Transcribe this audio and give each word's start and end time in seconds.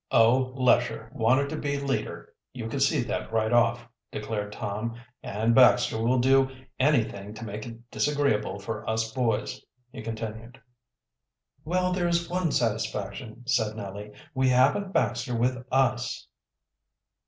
"Oh, 0.09 0.51
Lesher 0.55 1.11
wanted 1.13 1.47
to 1.49 1.57
be 1.57 1.77
leader, 1.77 2.33
you 2.53 2.67
could 2.67 2.81
see 2.81 3.03
that 3.03 3.31
right 3.31 3.53
off," 3.53 3.87
declared 4.11 4.51
Tom. 4.51 4.95
"And 5.21 5.53
Baxter 5.53 5.99
will 6.01 6.17
do 6.17 6.49
anything 6.79 7.35
to 7.35 7.45
make 7.45 7.67
it 7.67 7.91
disagreeable 7.91 8.57
for 8.57 8.89
us 8.89 9.11
boys," 9.11 9.63
he 9.91 10.01
continued. 10.01 10.59
"Well, 11.63 11.93
there 11.93 12.07
is 12.07 12.27
one 12.27 12.51
satisfaction," 12.51 13.43
said 13.45 13.75
Nellie. 13.75 14.11
"We 14.33 14.49
haven't 14.49 14.91
Baxter 14.91 15.35
with 15.35 15.63
us." 15.71 16.27